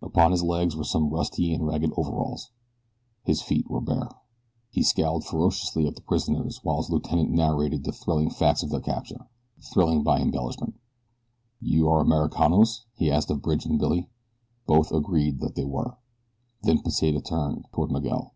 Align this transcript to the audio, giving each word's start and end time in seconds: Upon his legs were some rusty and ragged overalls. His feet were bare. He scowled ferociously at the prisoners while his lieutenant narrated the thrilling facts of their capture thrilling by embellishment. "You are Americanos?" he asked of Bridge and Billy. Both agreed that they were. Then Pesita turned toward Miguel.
Upon 0.00 0.30
his 0.30 0.42
legs 0.42 0.74
were 0.74 0.84
some 0.84 1.10
rusty 1.10 1.52
and 1.52 1.66
ragged 1.66 1.92
overalls. 1.98 2.50
His 3.24 3.42
feet 3.42 3.68
were 3.68 3.82
bare. 3.82 4.08
He 4.70 4.82
scowled 4.82 5.26
ferociously 5.26 5.86
at 5.86 5.96
the 5.96 6.00
prisoners 6.00 6.60
while 6.62 6.78
his 6.78 6.88
lieutenant 6.88 7.30
narrated 7.32 7.84
the 7.84 7.92
thrilling 7.92 8.30
facts 8.30 8.62
of 8.62 8.70
their 8.70 8.80
capture 8.80 9.26
thrilling 9.74 10.02
by 10.02 10.20
embellishment. 10.22 10.80
"You 11.60 11.90
are 11.90 12.00
Americanos?" 12.00 12.86
he 12.96 13.10
asked 13.12 13.30
of 13.30 13.42
Bridge 13.42 13.66
and 13.66 13.78
Billy. 13.78 14.08
Both 14.66 14.92
agreed 14.92 15.40
that 15.40 15.56
they 15.56 15.66
were. 15.66 15.98
Then 16.62 16.78
Pesita 16.78 17.20
turned 17.20 17.66
toward 17.74 17.90
Miguel. 17.90 18.32